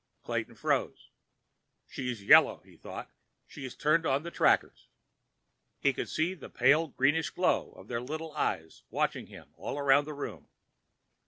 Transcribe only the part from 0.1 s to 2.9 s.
Clayton froze. She's yellow! he